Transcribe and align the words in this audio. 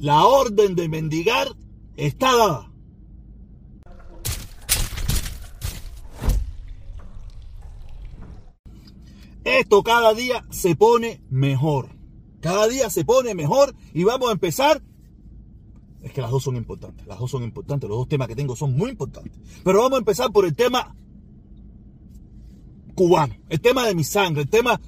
La 0.00 0.24
orden 0.24 0.76
de 0.76 0.88
mendigar 0.88 1.48
está 1.94 2.34
dada. 2.34 2.72
Esto 9.44 9.82
cada 9.82 10.14
día 10.14 10.46
se 10.48 10.74
pone 10.74 11.22
mejor. 11.28 11.90
Cada 12.40 12.66
día 12.66 12.88
se 12.88 13.04
pone 13.04 13.34
mejor 13.34 13.74
y 13.92 14.04
vamos 14.04 14.30
a 14.30 14.32
empezar. 14.32 14.82
Es 16.00 16.12
que 16.12 16.22
las 16.22 16.30
dos 16.30 16.44
son 16.44 16.56
importantes. 16.56 17.06
Las 17.06 17.18
dos 17.18 17.30
son 17.30 17.42
importantes. 17.42 17.86
Los 17.86 17.98
dos 17.98 18.08
temas 18.08 18.26
que 18.26 18.36
tengo 18.36 18.56
son 18.56 18.74
muy 18.74 18.88
importantes. 18.88 19.38
Pero 19.62 19.82
vamos 19.82 19.96
a 19.96 19.98
empezar 19.98 20.32
por 20.32 20.46
el 20.46 20.56
tema 20.56 20.96
cubano. 22.94 23.34
El 23.50 23.60
tema 23.60 23.86
de 23.86 23.94
mi 23.94 24.04
sangre. 24.04 24.40
El 24.40 24.48
tema 24.48 24.80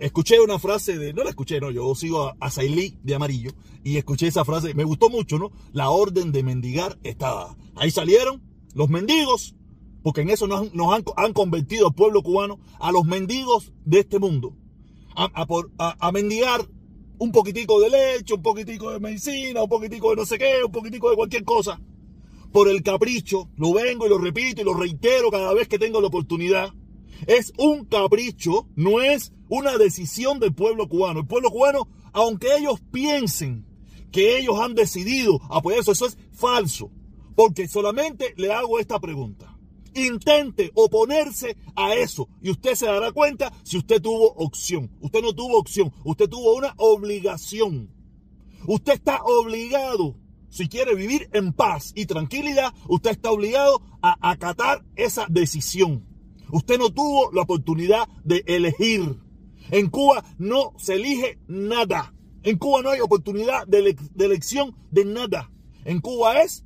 Escuché 0.00 0.40
una 0.40 0.58
frase 0.58 0.98
de, 0.98 1.12
no 1.12 1.22
la 1.22 1.30
escuché, 1.30 1.60
no, 1.60 1.70
yo 1.70 1.94
sigo 1.94 2.24
a, 2.24 2.36
a 2.40 2.50
de 2.50 3.14
amarillo 3.14 3.52
y 3.84 3.96
escuché 3.96 4.26
esa 4.26 4.44
frase, 4.44 4.74
me 4.74 4.84
gustó 4.84 5.08
mucho, 5.08 5.38
¿no? 5.38 5.52
La 5.72 5.90
orden 5.90 6.32
de 6.32 6.42
mendigar 6.42 6.98
está 7.02 7.56
Ahí 7.80 7.90
salieron 7.90 8.42
los 8.74 8.90
mendigos, 8.90 9.54
porque 10.02 10.20
en 10.20 10.28
eso 10.28 10.46
nos, 10.46 10.68
han, 11.16 11.32
convertido 11.32 11.88
al 11.88 11.94
pueblo 11.94 12.22
cubano, 12.22 12.60
a 12.78 12.92
los 12.92 13.06
mendigos 13.06 13.72
de 13.86 14.00
este 14.00 14.18
mundo, 14.18 14.54
a, 15.14 16.12
mendigar 16.12 16.60
un 17.18 17.32
poquitico 17.32 17.80
de 17.80 17.88
leche, 17.88 18.34
un 18.34 18.42
poquitico 18.42 18.90
de 18.90 19.00
medicina, 19.00 19.62
un 19.62 19.68
poquitico 19.68 20.10
de 20.10 20.16
no 20.16 20.26
sé 20.26 20.38
qué, 20.38 20.62
un 20.64 20.72
poquitico 20.72 21.08
de 21.08 21.16
cualquier 21.16 21.44
cosa. 21.44 21.80
Por 22.52 22.68
el 22.68 22.82
capricho, 22.82 23.48
lo 23.56 23.72
vengo 23.72 24.04
y 24.04 24.08
lo 24.10 24.18
repito 24.18 24.60
y 24.60 24.64
lo 24.64 24.74
reitero 24.74 25.30
cada 25.30 25.54
vez 25.54 25.66
que 25.66 25.78
tengo 25.78 26.02
la 26.02 26.08
oportunidad. 26.08 26.74
Es 27.26 27.52
un 27.58 27.84
capricho, 27.84 28.68
no 28.76 29.00
es 29.00 29.32
una 29.48 29.76
decisión 29.78 30.38
del 30.40 30.54
pueblo 30.54 30.88
cubano. 30.88 31.20
El 31.20 31.26
pueblo 31.26 31.50
cubano, 31.50 31.88
aunque 32.12 32.56
ellos 32.56 32.80
piensen 32.92 33.66
que 34.10 34.38
ellos 34.38 34.58
han 34.60 34.74
decidido 34.74 35.40
apoyar 35.50 35.80
eso, 35.80 35.92
eso 35.92 36.06
es 36.06 36.18
falso. 36.32 36.90
Porque 37.34 37.68
solamente 37.68 38.34
le 38.36 38.52
hago 38.52 38.78
esta 38.78 38.98
pregunta. 38.98 39.56
Intente 39.94 40.70
oponerse 40.74 41.56
a 41.74 41.94
eso 41.94 42.28
y 42.40 42.50
usted 42.50 42.74
se 42.74 42.86
dará 42.86 43.10
cuenta 43.12 43.52
si 43.64 43.76
usted 43.78 44.00
tuvo 44.00 44.32
opción. 44.34 44.90
Usted 45.00 45.22
no 45.22 45.34
tuvo 45.34 45.58
opción, 45.58 45.92
usted 46.04 46.28
tuvo 46.28 46.54
una 46.56 46.74
obligación. 46.76 47.90
Usted 48.66 48.94
está 48.94 49.22
obligado, 49.24 50.16
si 50.48 50.68
quiere 50.68 50.94
vivir 50.94 51.28
en 51.32 51.52
paz 51.52 51.92
y 51.94 52.06
tranquilidad, 52.06 52.74
usted 52.88 53.10
está 53.10 53.30
obligado 53.30 53.82
a 54.02 54.30
acatar 54.30 54.84
esa 54.96 55.26
decisión. 55.28 56.09
Usted 56.52 56.78
no 56.78 56.92
tuvo 56.92 57.30
la 57.32 57.42
oportunidad 57.42 58.08
de 58.24 58.42
elegir. 58.46 59.16
En 59.70 59.88
Cuba 59.88 60.24
no 60.38 60.72
se 60.78 60.94
elige 60.94 61.38
nada. 61.46 62.14
En 62.42 62.56
Cuba 62.58 62.82
no 62.82 62.90
hay 62.90 63.00
oportunidad 63.00 63.66
de, 63.66 63.96
elección 64.18 64.74
de 64.90 65.04
nada. 65.04 65.50
En 65.84 66.00
Cuba 66.00 66.42
es 66.42 66.64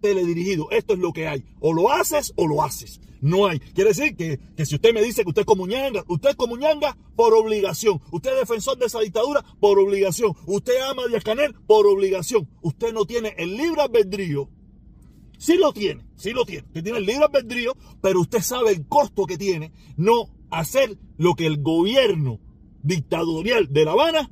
teledirigido. 0.00 0.70
Esto 0.70 0.94
es 0.94 1.00
lo 1.00 1.12
que 1.12 1.28
hay. 1.28 1.44
O 1.60 1.72
lo 1.72 1.90
haces 1.90 2.32
o 2.36 2.46
lo 2.46 2.62
haces. 2.62 3.00
No 3.20 3.46
hay. 3.46 3.58
Quiere 3.58 3.90
decir 3.90 4.16
que, 4.16 4.38
si 4.64 4.76
usted 4.76 4.92
me 4.92 5.02
dice 5.02 5.22
que 5.22 5.30
usted 5.30 5.42
es 5.42 5.46
comuñanga, 5.46 6.04
usted 6.06 6.30
es 6.30 6.36
comuñanga 6.36 6.96
por 7.16 7.34
obligación. 7.34 8.00
Usted 8.12 8.32
es 8.32 8.40
defensor 8.40 8.78
de 8.78 8.86
esa 8.86 9.00
dictadura 9.00 9.44
por 9.58 9.78
obligación. 9.78 10.32
Usted 10.46 10.80
ama 10.88 11.02
a 11.02 11.08
Díaz 11.08 11.24
Canel 11.24 11.54
por 11.66 11.86
obligación. 11.86 12.48
Usted 12.62 12.92
no 12.92 13.04
tiene 13.04 13.34
el 13.38 13.56
libre 13.56 13.82
albedrío. 13.82 14.48
Sí 15.38 15.56
lo 15.56 15.72
tiene, 15.72 16.04
sí 16.16 16.32
lo 16.32 16.44
tiene. 16.44 16.66
Usted 16.68 16.82
tiene 16.82 16.98
el 16.98 17.06
libre 17.06 17.24
albedrío, 17.24 17.76
pero 18.00 18.20
usted 18.20 18.40
sabe 18.40 18.72
el 18.72 18.86
costo 18.86 19.26
que 19.26 19.36
tiene 19.36 19.72
no 19.96 20.30
hacer 20.50 20.96
lo 21.18 21.34
que 21.34 21.46
el 21.46 21.62
gobierno 21.62 22.40
dictatorial 22.82 23.72
de 23.72 23.84
La 23.84 23.92
Habana 23.92 24.30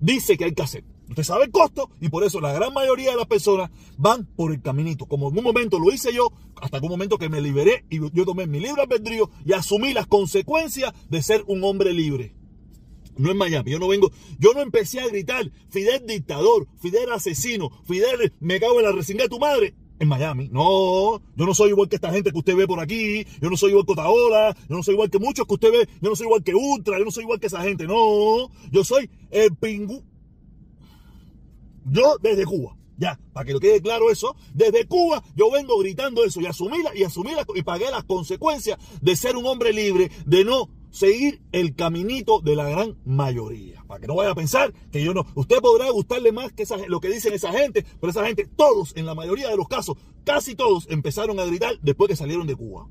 dice 0.00 0.36
que 0.36 0.44
hay 0.44 0.54
que 0.54 0.62
hacer. 0.62 0.84
Usted 1.08 1.22
sabe 1.22 1.44
el 1.44 1.50
costo 1.50 1.90
y 2.00 2.08
por 2.08 2.24
eso 2.24 2.40
la 2.40 2.52
gran 2.52 2.72
mayoría 2.72 3.10
de 3.10 3.16
las 3.16 3.26
personas 3.26 3.70
van 3.98 4.26
por 4.26 4.52
el 4.52 4.62
caminito. 4.62 5.06
Como 5.06 5.28
en 5.28 5.38
un 5.38 5.44
momento 5.44 5.78
lo 5.78 5.92
hice 5.92 6.14
yo, 6.14 6.32
hasta 6.60 6.78
un 6.80 6.88
momento 6.88 7.18
que 7.18 7.28
me 7.28 7.40
liberé 7.40 7.84
y 7.90 7.98
yo 7.98 8.24
tomé 8.24 8.46
mi 8.46 8.60
libre 8.60 8.82
albedrío 8.82 9.30
y 9.44 9.52
asumí 9.52 9.92
las 9.92 10.06
consecuencias 10.06 10.92
de 11.10 11.22
ser 11.22 11.44
un 11.46 11.62
hombre 11.64 11.92
libre. 11.92 12.34
No 13.16 13.30
en 13.30 13.36
Miami, 13.36 13.70
yo 13.70 13.78
no 13.78 13.86
vengo, 13.86 14.10
yo 14.40 14.54
no 14.54 14.60
empecé 14.60 14.98
a 14.98 15.06
gritar, 15.06 15.48
Fidel 15.68 16.04
dictador, 16.04 16.66
Fidel 16.80 17.12
asesino, 17.12 17.70
Fidel 17.84 18.32
me 18.40 18.58
cago 18.58 18.80
en 18.80 18.86
la 18.86 18.92
resinga 18.92 19.22
de 19.22 19.28
tu 19.28 19.38
madre 19.38 19.74
en 19.98 20.08
Miami. 20.08 20.48
No, 20.50 21.20
yo 21.36 21.46
no 21.46 21.54
soy 21.54 21.70
igual 21.70 21.88
que 21.88 21.96
esta 21.96 22.12
gente 22.12 22.32
que 22.32 22.38
usted 22.38 22.56
ve 22.56 22.66
por 22.66 22.80
aquí. 22.80 23.24
Yo 23.40 23.50
no 23.50 23.56
soy 23.56 23.70
igual 23.70 23.86
que 23.86 23.92
Otaola. 23.92 24.56
Yo 24.68 24.76
no 24.76 24.82
soy 24.82 24.94
igual 24.94 25.10
que 25.10 25.18
muchos 25.18 25.46
que 25.46 25.54
usted 25.54 25.72
ve. 25.72 25.88
Yo 26.00 26.10
no 26.10 26.16
soy 26.16 26.26
igual 26.26 26.42
que 26.42 26.54
Ultra. 26.54 26.98
Yo 26.98 27.04
no 27.04 27.10
soy 27.10 27.24
igual 27.24 27.40
que 27.40 27.46
esa 27.46 27.62
gente. 27.62 27.86
No, 27.86 28.50
yo 28.70 28.84
soy 28.84 29.08
el 29.30 29.54
pingú. 29.56 30.02
Yo 31.84 32.16
desde 32.20 32.44
Cuba. 32.44 32.76
Ya, 32.96 33.18
para 33.32 33.44
que 33.44 33.52
lo 33.52 33.58
quede 33.58 33.82
claro 33.82 34.08
eso, 34.08 34.36
desde 34.52 34.86
Cuba 34.86 35.20
yo 35.34 35.50
vengo 35.50 35.76
gritando 35.80 36.24
eso 36.24 36.40
y 36.40 36.46
asumí, 36.46 36.76
y 36.94 37.02
asumí 37.02 37.32
y 37.56 37.62
pagué 37.62 37.90
las 37.90 38.04
consecuencias 38.04 38.78
de 39.00 39.16
ser 39.16 39.36
un 39.36 39.46
hombre 39.46 39.72
libre, 39.72 40.12
de 40.24 40.44
no 40.44 40.68
seguir 40.94 41.42
el 41.50 41.74
caminito 41.74 42.40
de 42.40 42.54
la 42.54 42.68
gran 42.68 42.96
mayoría. 43.04 43.82
Para 43.88 44.00
que 44.00 44.06
no 44.06 44.14
vaya 44.14 44.30
a 44.30 44.34
pensar 44.34 44.72
que 44.92 45.02
yo 45.02 45.12
no. 45.12 45.26
Usted 45.34 45.58
podrá 45.58 45.90
gustarle 45.90 46.30
más 46.30 46.52
que 46.52 46.64
lo 46.86 47.00
que 47.00 47.08
dicen 47.08 47.32
esa 47.32 47.52
gente, 47.52 47.84
pero 48.00 48.12
esa 48.12 48.24
gente, 48.24 48.46
todos, 48.46 48.96
en 48.96 49.04
la 49.04 49.16
mayoría 49.16 49.48
de 49.48 49.56
los 49.56 49.66
casos, 49.66 49.96
casi 50.22 50.54
todos, 50.54 50.86
empezaron 50.88 51.40
a 51.40 51.44
gritar 51.44 51.80
después 51.82 52.08
que 52.08 52.16
salieron 52.16 52.46
de 52.46 52.54
Cuba. 52.54 52.88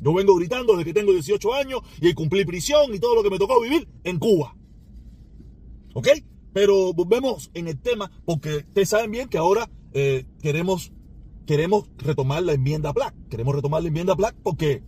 Yo 0.00 0.12
vengo 0.12 0.36
gritando 0.36 0.74
desde 0.74 0.84
que 0.84 0.92
tengo 0.92 1.12
18 1.12 1.54
años 1.54 1.80
y 2.02 2.12
cumplí 2.12 2.44
prisión 2.44 2.94
y 2.94 2.98
todo 2.98 3.14
lo 3.14 3.22
que 3.22 3.30
me 3.30 3.38
tocó 3.38 3.62
vivir 3.62 3.88
en 4.04 4.18
Cuba. 4.18 4.54
¿Ok? 5.94 6.08
Pero 6.52 6.92
volvemos 6.92 7.50
en 7.54 7.66
el 7.66 7.80
tema 7.80 8.10
porque 8.26 8.56
ustedes 8.56 8.90
saben 8.90 9.10
bien 9.10 9.28
que 9.30 9.38
ahora 9.38 9.70
eh, 9.94 10.26
queremos, 10.42 10.92
queremos 11.46 11.88
retomar 11.96 12.42
la 12.42 12.52
enmienda 12.52 12.92
Black. 12.92 13.14
Queremos 13.30 13.54
retomar 13.54 13.80
la 13.80 13.88
enmienda 13.88 14.14
Black 14.14 14.36
porque 14.42 14.82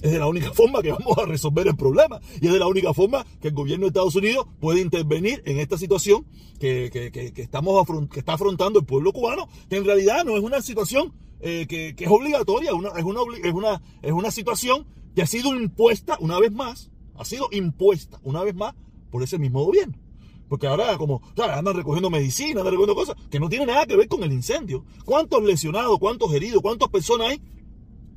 es 0.00 0.12
de 0.12 0.18
la 0.18 0.26
única 0.26 0.52
forma 0.52 0.80
que 0.82 0.92
vamos 0.92 1.18
a 1.18 1.26
resolver 1.26 1.66
el 1.66 1.76
problema. 1.76 2.20
Y 2.40 2.46
es 2.46 2.52
de 2.52 2.58
la 2.58 2.66
única 2.66 2.94
forma 2.94 3.24
que 3.40 3.48
el 3.48 3.54
gobierno 3.54 3.84
de 3.84 3.88
Estados 3.88 4.14
Unidos 4.14 4.46
puede 4.60 4.80
intervenir 4.80 5.42
en 5.44 5.58
esta 5.58 5.76
situación 5.76 6.26
que, 6.58 6.90
estamos 7.36 7.86
que 8.10 8.20
está 8.20 8.34
afrontando 8.34 8.80
el 8.80 8.86
pueblo 8.86 9.12
cubano, 9.12 9.48
que 9.68 9.76
en 9.76 9.84
realidad 9.84 10.24
no 10.24 10.36
es 10.36 10.42
una 10.42 10.60
situación 10.62 11.12
eh, 11.40 11.66
que, 11.68 11.94
es 11.96 12.10
obligatoria, 12.10 12.74
una, 12.74 12.90
es, 12.90 13.04
una, 13.04 13.20
es, 13.42 13.52
una, 13.52 13.82
es 14.02 14.12
una 14.12 14.30
situación 14.30 14.86
que 15.14 15.22
ha 15.22 15.26
sido 15.26 15.54
impuesta 15.54 16.16
una 16.20 16.38
vez 16.38 16.52
más, 16.52 16.90
ha 17.16 17.24
sido 17.24 17.48
impuesta 17.50 18.20
una 18.22 18.42
vez 18.42 18.54
más 18.54 18.74
por 19.10 19.22
ese 19.22 19.38
mismo 19.38 19.64
gobierno. 19.64 19.98
Porque 20.48 20.66
ahora 20.66 20.96
como 20.96 21.20
andan 21.36 21.76
recogiendo 21.76 22.08
medicina, 22.08 22.60
andan 22.60 22.72
recogiendo 22.72 22.94
cosas 22.94 23.16
que 23.30 23.38
no 23.38 23.48
tienen 23.48 23.68
nada 23.68 23.84
que 23.84 23.96
ver 23.96 24.08
con 24.08 24.22
el 24.22 24.32
incendio. 24.32 24.84
¿Cuántos 25.04 25.42
lesionados, 25.42 25.98
cuántos 25.98 26.32
heridos, 26.32 26.62
cuántas 26.62 26.88
personas 26.88 27.28
hay 27.28 27.42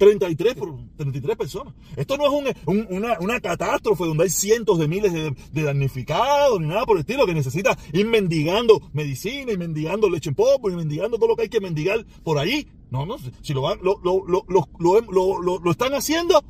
33, 0.02 0.56
33 0.98 1.38
personas. 1.38 1.76
Esto 1.96 2.18
no 2.18 2.26
es 2.26 2.56
una, 2.66 3.40
catástrofe 3.40 4.06
donde 4.06 4.24
hay 4.24 4.32
cientos 4.32 4.80
de 4.80 4.88
miles 4.88 5.14
de, 5.14 5.62
damnificados 5.62 6.60
ni 6.60 6.70
nada 6.70 6.88
por 6.88 6.98
el 6.98 7.02
estilo 7.02 7.28
que 7.28 7.36
necesita 7.36 7.78
ir 7.94 8.08
mendigando 8.08 8.82
medicina 8.94 9.52
y 9.52 9.58
mendigando 9.58 10.10
leche 10.10 10.30
en 10.30 10.36
polvo 10.36 10.72
y 10.72 10.76
mendigando 10.76 11.18
todo 11.18 11.28
lo 11.28 11.36
que 11.36 11.44
hay 11.44 11.50
que 11.50 11.62
mendigar 11.62 12.04
por 12.24 12.40
ahí. 12.40 12.68
No, 12.90 13.06
no, 13.06 13.18
si 13.44 13.54
lo, 13.54 13.62
lo, 13.78 15.72
están 15.72 15.94
haciendo 15.94 16.44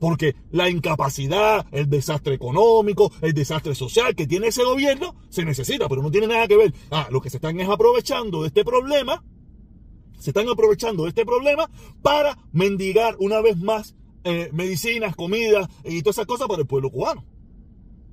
porque 0.00 0.34
la 0.50 0.70
incapacidad, 0.70 1.66
el 1.72 1.90
desastre 1.90 2.32
económico, 2.32 3.12
el 3.20 3.34
desastre 3.34 3.74
social 3.74 4.14
que 4.14 4.26
tiene 4.26 4.46
ese 4.46 4.64
gobierno 4.64 5.16
se 5.28 5.44
necesita, 5.44 5.86
pero 5.86 6.00
no 6.00 6.10
tiene 6.10 6.28
nada 6.28 6.48
que 6.48 6.56
ver. 6.56 6.72
Ah, 6.90 7.08
lo 7.10 7.20
que 7.20 7.28
se 7.28 7.36
están 7.36 7.60
es 7.60 7.68
aprovechando 7.68 8.40
de 8.40 8.48
este 8.48 8.64
problema 8.64 9.22
se 10.18 10.30
están 10.30 10.48
aprovechando 10.48 11.06
este 11.06 11.24
problema 11.24 11.70
para 12.02 12.38
mendigar 12.52 13.16
una 13.18 13.40
vez 13.40 13.56
más 13.56 13.94
eh, 14.24 14.50
medicinas, 14.52 15.14
comida 15.14 15.68
y 15.84 16.02
todas 16.02 16.16
esas 16.16 16.26
cosas 16.26 16.48
para 16.48 16.62
el 16.62 16.66
pueblo 16.66 16.90
cubano. 16.90 17.24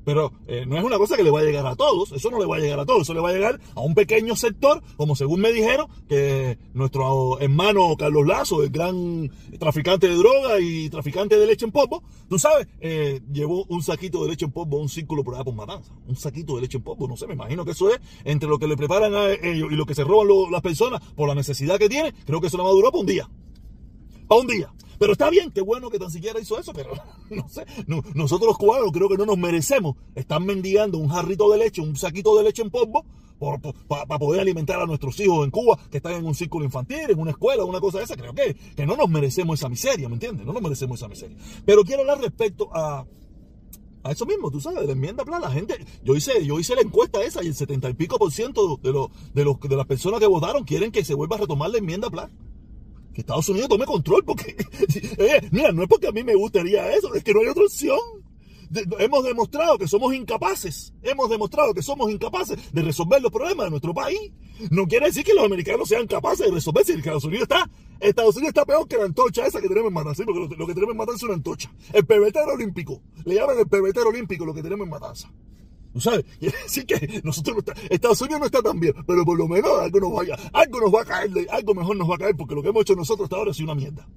Pero 0.06 0.34
eh, 0.48 0.66
no 0.68 0.78
es 0.78 0.84
una 0.84 0.98
cosa 0.98 1.16
que 1.16 1.24
le 1.24 1.32
va 1.32 1.40
a 1.40 1.44
llegar 1.44 1.66
a 1.66 1.76
todos, 1.76 2.12
eso 2.12 2.30
no 2.30 2.40
le 2.40 2.46
va 2.46 2.58
a 2.58 2.60
llegar 2.60 2.80
a 2.80 2.86
todos, 2.86 3.04
eso 3.04 3.14
le 3.14 3.20
va 3.20 3.30
a 3.30 3.34
llegar 3.34 3.60
a 3.76 3.82
un 3.82 3.96
pequeño 3.96 4.36
sector, 4.36 4.82
como 4.98 5.16
según 5.16 5.42
me 5.42 5.52
dijeron, 5.52 5.88
que 6.08 6.58
nuestro 6.74 7.40
hermano 7.40 7.96
Carlos 7.98 8.26
Lazo, 8.28 8.64
el 8.64 8.70
gran 8.70 9.32
traficante 9.60 10.08
de 10.08 10.16
droga 10.16 10.60
y 10.60 10.90
traficante 10.90 11.38
de 11.38 11.48
leche 11.48 11.66
en 11.66 11.72
polvo, 11.72 12.04
tú 12.30 12.38
sabes, 12.38 12.68
eh, 12.82 13.22
llevó 13.32 13.66
un 13.70 13.82
saquito 13.82 14.24
de 14.24 14.30
leche 14.30 14.46
en 14.46 14.52
polvo 14.52 14.78
a 14.78 14.82
un 14.82 14.90
círculo 14.90 15.24
por 15.24 15.36
allá 15.36 15.44
por 15.44 15.56
Matanza, 15.56 15.94
un 16.08 16.16
saquito 16.16 16.56
de 16.56 16.62
leche 16.62 16.78
en 16.78 16.84
polvo, 16.84 17.08
no 17.08 17.18
sé, 17.18 17.28
me 17.28 17.34
imagino 17.34 17.66
que 17.66 17.72
eso 17.72 17.90
es 17.90 18.00
entre 18.26 18.50
lo 18.50 18.60
que 18.60 18.68
le 18.68 18.76
preparan 18.76 19.14
a 19.16 19.32
ellos 19.32 19.72
y 19.72 19.76
lo 19.76 19.86
que 19.86 19.96
se 19.96 20.04
roban 20.04 20.28
las 20.52 20.62
personas 20.62 21.02
por 21.16 21.28
la 21.28 21.36
necesidad 21.36 21.78
que 21.78 21.90
tiene, 21.90 22.14
creo 22.26 22.42
que 22.42 22.48
eso 22.48 22.58
no 22.58 22.64
va 22.64 22.70
a 22.70 22.74
durar 22.74 22.92
para 22.92 23.02
un 23.02 23.08
día, 23.08 23.30
para 24.28 24.42
un 24.42 24.48
día. 24.48 24.74
Pero 25.00 25.14
está 25.14 25.30
bien, 25.30 25.52
qué 25.52 25.62
bueno 25.62 25.90
que 25.90 26.00
tan 26.00 26.12
siquiera 26.12 26.40
hizo 26.40 26.60
eso, 26.60 26.74
pero 26.74 26.92
no 27.30 27.48
sé, 27.50 27.66
nosotros 27.88 28.48
los 28.48 28.58
cubanos 28.58 28.92
creo 28.92 29.10
que 29.10 29.18
no 29.18 29.26
nos 29.26 29.38
merecemos 29.38 29.96
estar 30.16 30.42
mendigando 30.42 30.98
un 30.98 31.10
jarrito 31.10 31.52
de 31.52 31.58
leche, 31.58 31.82
un 31.82 31.96
saquito 31.96 32.38
de 32.38 32.44
leche 32.44 32.62
en 32.62 32.70
polvo 32.70 33.06
para 33.88 34.20
poder 34.20 34.42
alimentar 34.42 34.80
a 34.80 34.86
nuestros 34.86 35.20
hijos 35.20 35.44
en 35.44 35.52
Cuba 35.52 35.78
que 35.92 35.98
están 35.98 36.14
en 36.14 36.26
un 36.26 36.36
círculo 36.36 36.66
infantil, 36.66 37.10
en 37.10 37.20
una 37.20 37.32
escuela, 37.32 37.66
una 37.66 37.80
cosa 37.80 37.98
de 37.98 38.06
esa. 38.06 38.16
Creo 38.16 38.34
que, 38.34 38.56
que 38.76 38.86
no 38.86 38.96
nos 38.96 39.10
merecemos 39.10 39.60
esa 39.60 39.70
miseria, 39.70 40.08
¿me 40.08 40.16
entiendes? 40.16 40.46
No 40.46 40.54
nos 40.54 40.62
merecemos 40.62 41.00
esa 41.00 41.08
miseria. 41.08 41.38
Pero 41.66 41.84
quiero 41.84 42.02
hablar 42.02 42.22
respecto 42.22 42.70
a, 42.74 43.06
a 44.04 44.12
eso 44.12 44.26
mismo, 44.26 44.52
tú 44.52 44.60
sabes, 44.60 44.82
de 44.82 44.88
la 44.88 44.94
enmienda 44.94 45.26
plan. 45.26 45.42
La 45.42 45.52
gente, 45.52 45.76
yo 46.04 46.16
hice, 46.16 46.46
yo 46.46 46.60
hice 46.60 46.76
la 46.76 46.82
encuesta 46.82 47.22
esa 47.24 47.44
y 47.44 47.48
el 47.48 47.56
setenta 47.56 47.90
y 47.90 47.94
pico 47.94 48.18
por 48.18 48.32
ciento 48.32 48.78
de, 48.82 48.92
los, 48.92 49.10
de, 49.34 49.44
los, 49.44 49.60
de 49.60 49.76
las 49.76 49.88
personas 49.88 50.20
que 50.20 50.28
votaron 50.28 50.64
quieren 50.64 50.92
que 50.92 51.04
se 51.04 51.14
vuelva 51.14 51.36
a 51.36 51.40
retomar 51.40 51.70
la 51.70 51.80
enmienda 51.80 52.10
plan. 52.10 52.32
Que 53.14 53.22
Estados 53.22 53.48
Unidos 53.50 53.70
tome 53.70 53.86
control, 53.86 54.24
porque, 54.26 54.56
eh, 55.18 55.48
mira, 55.52 55.72
no 55.72 55.84
es 55.84 55.90
porque 55.90 56.08
a 56.08 56.12
mí 56.12 56.24
me 56.24 56.36
gustaría 56.36 56.94
eso, 56.94 57.14
es 57.14 57.24
que 57.24 57.34
no 57.34 57.42
hay 57.42 57.48
otra 57.48 57.64
opción 57.64 58.00
hemos 59.00 59.24
demostrado 59.24 59.78
que 59.78 59.88
somos 59.88 60.14
incapaces, 60.14 60.94
hemos 61.02 61.30
demostrado 61.30 61.74
que 61.74 61.82
somos 61.82 62.12
incapaces 62.12 62.58
de 62.74 62.82
resolver 62.82 63.22
los 63.22 63.32
problemas 63.32 63.66
de 63.66 63.72
nuestro 63.72 63.94
país. 63.94 64.32
No 64.72 64.88
quiere 64.88 65.08
decir 65.08 65.24
que 65.24 65.34
los 65.34 65.46
americanos 65.46 65.90
sean 65.90 66.08
capaces 66.08 66.48
de 66.48 66.52
resolver 66.52 66.86
si 66.86 66.94
Estados 66.94 67.24
Unidos 67.26 67.44
está, 67.44 67.70
Estados 68.00 68.36
Unidos 68.36 68.50
está 68.50 68.66
peor 68.66 68.88
que 68.88 68.98
la 68.98 69.06
antorcha 69.06 69.46
esa 69.46 69.62
que 69.62 69.68
tenemos 69.68 69.90
en 69.90 69.94
Matanza, 69.94 70.24
porque 70.26 70.56
lo, 70.56 70.68
que 70.68 70.74
tenemos 70.74 70.94
en 70.94 70.98
Matanza 70.98 71.18
es 71.18 71.24
una 71.24 71.34
antorcha. 71.34 71.72
El 71.92 72.06
pebetero 72.06 72.54
olímpico, 72.54 73.02
le 73.26 73.36
llaman 73.36 73.60
el 73.60 73.68
pebetero 73.68 74.10
olímpico 74.10 74.46
lo 74.46 74.54
que 74.54 74.64
tenemos 74.64 74.86
en 74.86 74.92
Matanza. 74.92 75.32
¿Tú 75.94 76.02
sabes? 76.02 76.26
Decir 76.40 76.86
que 76.86 77.22
nosotros 77.24 77.56
no 77.56 77.60
está, 77.60 77.74
Estados 77.90 78.22
Unidos 78.22 78.40
no 78.40 78.46
está 78.48 78.62
tan 78.62 78.80
bien, 78.80 78.94
pero 79.06 79.24
por 79.24 79.38
lo 79.38 79.48
menos 79.48 79.72
algo 79.80 80.00
nos, 80.00 80.14
vaya, 80.14 80.36
algo 80.52 80.82
nos 80.82 80.94
va 80.94 81.02
a 81.02 81.06
caer, 81.06 81.32
algo 81.52 81.76
mejor 81.76 81.96
nos 81.96 82.10
va 82.10 82.16
a 82.16 82.18
caer, 82.20 82.36
porque 82.36 82.56
lo 82.56 82.64
que 82.64 82.70
hemos 82.70 82.82
hecho 82.82 82.96
nosotros 82.96 83.26
hasta 83.26 83.36
ahora 83.38 83.52
es 83.52 83.60
una 83.60 83.76
mierda. 83.76 84.08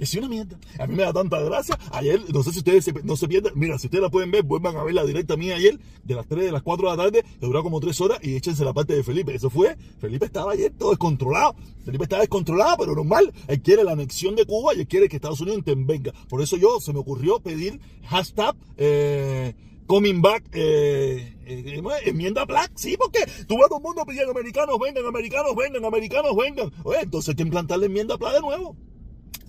Es 0.00 0.14
una 0.14 0.28
mierda. 0.28 0.58
A 0.78 0.86
mí 0.86 0.94
me 0.94 1.02
da 1.02 1.12
tanta 1.12 1.38
gracia. 1.40 1.78
Ayer, 1.92 2.22
no 2.32 2.42
sé 2.42 2.52
si 2.52 2.60
ustedes 2.60 3.04
no 3.04 3.16
se 3.16 3.28
pierden. 3.28 3.52
Mira, 3.54 3.78
si 3.78 3.86
ustedes 3.88 4.02
la 4.02 4.08
pueden 4.08 4.30
ver, 4.30 4.44
vuelvan 4.44 4.74
a 4.78 4.82
ver 4.82 4.94
la 4.94 5.04
directa 5.04 5.36
mía 5.36 5.56
ayer, 5.56 5.78
de 6.02 6.14
las 6.14 6.26
3 6.26 6.46
de 6.46 6.52
las 6.52 6.62
4 6.62 6.90
de 6.90 6.96
la 6.96 7.02
tarde, 7.02 7.22
que 7.38 7.46
duró 7.46 7.62
como 7.62 7.80
3 7.80 8.00
horas, 8.00 8.18
y 8.22 8.34
échense 8.34 8.64
la 8.64 8.72
parte 8.72 8.94
de 8.94 9.04
Felipe. 9.04 9.34
Eso 9.34 9.50
fue. 9.50 9.76
Felipe 9.98 10.24
estaba 10.24 10.52
ayer 10.52 10.72
todo 10.72 10.88
descontrolado. 10.88 11.54
Felipe 11.84 12.04
estaba 12.04 12.22
descontrolado, 12.22 12.78
pero 12.78 12.94
normal. 12.94 13.30
Él 13.46 13.60
quiere 13.60 13.84
la 13.84 13.92
anexión 13.92 14.36
de 14.36 14.46
Cuba 14.46 14.74
y 14.74 14.80
él 14.80 14.88
quiere 14.88 15.06
que 15.06 15.16
Estados 15.16 15.42
Unidos 15.42 15.58
intervenga. 15.58 16.12
Por 16.30 16.40
eso 16.40 16.56
yo 16.56 16.80
se 16.80 16.94
me 16.94 17.00
ocurrió 17.00 17.38
pedir 17.40 17.78
hashtag. 18.04 18.56
Eh, 18.78 19.54
coming 19.90 20.22
back, 20.22 20.44
eh, 20.52 21.34
eh, 21.44 21.82
enmienda 22.04 22.44
black, 22.44 22.70
sí, 22.76 22.96
porque 22.96 23.26
tú 23.48 23.56
vas 23.56 23.64
a 23.64 23.68
todo 23.70 23.78
el 23.78 23.82
mundo 23.82 24.06
pidiendo 24.06 24.30
americanos 24.30 24.78
vengan, 24.78 25.04
americanos 25.04 25.56
vengan, 25.56 25.84
americanos 25.84 26.36
vengan. 26.36 26.72
Oye, 26.84 27.00
entonces 27.02 27.30
hay 27.30 27.34
que 27.34 27.42
implantar 27.42 27.80
la 27.80 27.86
enmienda 27.86 28.16
black 28.16 28.34
de 28.34 28.40
nuevo. 28.40 28.76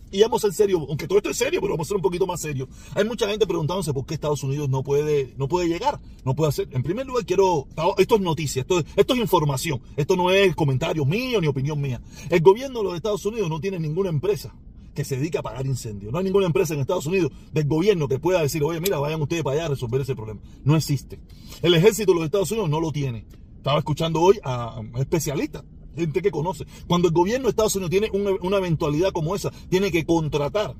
Y 0.10 0.20
vamos 0.24 0.44
a 0.44 0.48
ser 0.48 0.56
serio, 0.56 0.84
aunque 0.90 1.08
todo 1.08 1.20
esto 1.20 1.30
es 1.30 1.38
serio, 1.38 1.62
pero 1.62 1.74
vamos 1.74 1.86
a 1.86 1.90
ser 1.90 1.98
un 1.98 2.02
poquito 2.02 2.26
más 2.26 2.42
serio. 2.42 2.68
Hay 2.96 3.06
mucha 3.06 3.28
gente 3.30 3.46
preguntándose 3.46 3.94
por 3.94 4.08
qué 4.08 4.16
Estados 4.16 4.42
Unidos 4.42 4.68
no 4.68 4.82
puede, 4.82 5.36
no 5.38 5.48
puede 5.48 5.68
llegar, 5.68 6.00
no 6.26 6.36
puede 6.36 6.50
hacer. 6.50 6.68
En 6.72 6.82
primer 6.82 7.06
lugar, 7.06 7.24
quiero, 7.24 7.68
esto 8.00 8.16
es 8.16 8.22
noticia, 8.22 8.62
esto 8.62 9.14
es 9.14 9.20
información, 9.20 9.80
esto 9.96 10.16
no 10.16 10.32
es 10.32 10.56
comentario 10.56 11.06
mío 11.06 11.40
ni 11.40 11.46
opinión 11.46 11.80
mía. 11.80 12.02
El 12.32 12.42
gobierno 12.42 12.80
de 12.80 12.86
los 12.86 12.96
Estados 12.96 13.24
Unidos 13.28 13.48
no 13.48 13.62
tiene 13.62 13.80
ninguna 13.80 14.10
empresa 14.10 14.56
que 14.94 15.04
se 15.04 15.18
dedique 15.18 15.38
a 15.38 15.42
apagar 15.42 15.66
incendios. 15.66 16.12
No 16.12 16.20
hay 16.20 16.26
ninguna 16.26 16.46
empresa 16.46 16.74
en 16.74 16.82
Estados 16.82 17.06
Unidos 17.06 17.32
del 17.54 17.68
gobierno 17.68 18.08
que 18.08 18.20
pueda 18.20 18.42
decir, 18.42 18.64
oye, 18.64 18.80
mira, 18.80 19.00
vayan 19.00 19.22
ustedes 19.22 19.44
para 19.44 19.56
allá 19.56 19.66
a 19.66 19.70
resolver 19.70 20.02
ese 20.02 20.16
problema. 20.16 20.42
No 20.64 20.76
existe. 20.76 21.20
El 21.62 21.74
ejército 21.74 22.12
de 22.12 22.16
los 22.16 22.26
Estados 22.26 22.52
Unidos 22.52 22.70
no 22.70 22.80
lo 22.80 22.92
tiene. 22.92 23.26
Estaba 23.58 23.80
escuchando 23.80 24.22
hoy 24.22 24.40
a 24.44 24.82
especialistas 24.98 25.64
gente 25.96 26.22
que 26.22 26.32
conoce. 26.32 26.66
Cuando 26.88 27.08
el 27.08 27.14
gobierno 27.14 27.46
de 27.46 27.50
Estados 27.52 27.76
Unidos 27.76 27.92
tiene 27.92 28.10
una, 28.12 28.58
eventualidad 28.58 29.12
como 29.12 29.36
esa, 29.36 29.52
tiene 29.70 29.92
que 29.92 30.06
contratar 30.06 30.76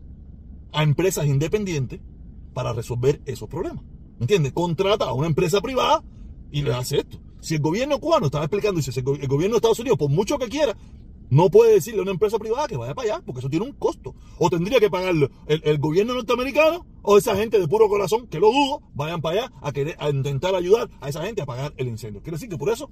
a 0.72 0.84
empresas 0.84 1.26
independientes 1.26 2.00
para 2.54 2.74
resolver 2.74 3.22
esos 3.26 3.50
problemas. 3.50 3.84
¿Me 4.20 4.26
entiendes? 4.26 4.54
Contrata 4.54 5.06
a 5.06 5.14
una 5.14 5.28
empresa 5.28 5.62
privada 5.62 6.04
y 6.52 6.62
le 6.62 6.74
hace 6.74 7.00
esto. 7.00 7.20
Si 7.42 7.56
el 7.56 7.62
gobierno 7.62 8.00
cubano 8.00 8.28
estaba 8.28 8.46
explicando, 8.46 8.80
dice, 8.80 8.98
el 9.00 9.04
gobierno 9.28 9.56
de 9.56 9.58
Estados 9.58 9.80
Unidos, 9.80 9.98
por 9.98 10.10
mucho 10.10 10.38
que 10.38 10.48
quiera, 10.48 10.78
no 11.32 11.50
puede 11.50 11.74
decirle 11.74 12.00
a 12.00 12.04
una 12.04 12.12
empresa 12.12 12.38
privada 12.38 12.68
que 12.68 12.76
vaya 12.76 12.94
para 12.94 13.14
allá, 13.14 13.24
porque 13.26 13.40
eso 13.40 13.50
tiene 13.50 13.66
un 13.66 13.72
costo. 13.72 14.14
O 14.38 14.50
tendría 14.50 14.80
que 14.80 14.90
pagarlo 14.90 15.30
el, 15.48 15.80
gobierno 15.80 16.14
norteamericano 16.14 16.86
o 17.02 17.18
esa 17.18 17.38
gente 17.38 17.58
de 17.58 17.68
puro 17.70 17.88
corazón, 17.88 18.28
que 18.28 18.40
lo 18.40 18.52
dudo, 18.52 18.82
vayan 18.94 19.22
para 19.22 19.44
allá 19.46 19.54
a, 19.62 19.72
querer, 19.72 19.96
a 19.98 20.10
intentar 20.10 20.54
ayudar 20.54 20.90
a 21.00 21.08
esa 21.08 21.24
gente 21.24 21.40
a 21.40 21.46
apagar 21.46 21.74
el 21.78 21.88
incendio. 21.88 22.22
Quiere 22.22 22.36
decir 22.36 22.50
que 22.50 22.58
por 22.58 22.70
eso 22.70 22.92